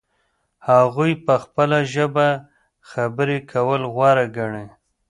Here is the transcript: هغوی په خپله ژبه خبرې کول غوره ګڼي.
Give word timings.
هغوی 0.69 1.11
په 1.25 1.33
خپله 1.43 1.77
ژبه 1.93 2.27
خبرې 2.89 3.39
کول 3.51 3.81
غوره 3.93 4.25
ګڼي. 4.37 4.65